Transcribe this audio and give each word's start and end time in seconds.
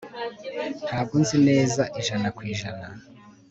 Ntabwo 0.87 1.15
nzi 1.21 1.37
neza 1.47 1.81
ijana 1.99 2.27
ku 2.35 2.41
ijana 2.53 2.87